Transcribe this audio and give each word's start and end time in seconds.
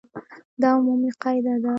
دا 0.61 0.69
عمومي 0.77 1.11
قاعده 1.21 1.53
ده. 1.63 1.69